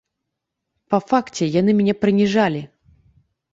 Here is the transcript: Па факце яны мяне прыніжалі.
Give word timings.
Па 0.93 0.99
факце 1.11 1.51
яны 1.59 1.71
мяне 1.83 1.93
прыніжалі. 2.07 2.61